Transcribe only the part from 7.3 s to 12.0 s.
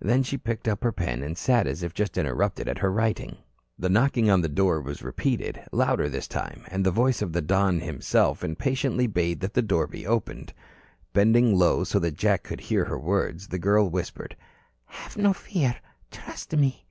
the Don himself impatiently bade that the door be opened. Bending low so